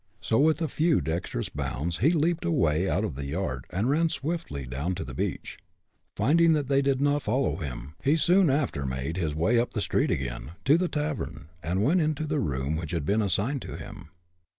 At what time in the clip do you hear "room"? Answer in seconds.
12.39-12.75